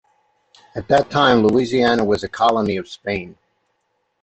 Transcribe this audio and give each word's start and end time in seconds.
At 0.73 0.87
that 0.87 1.11
time 1.11 1.43
Louisiana 1.45 2.03
was 2.03 2.23
a 2.23 2.27
colony 2.27 2.77
of 2.77 2.87
Spain. 2.87 3.37